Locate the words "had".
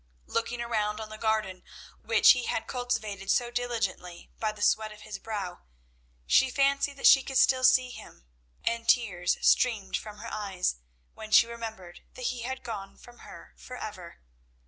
2.45-2.65, 12.41-12.63